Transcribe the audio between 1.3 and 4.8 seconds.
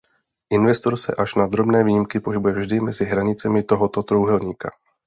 na drobné výjimky pohybuje vždy mezi hranicemi tohoto trojúhelníka.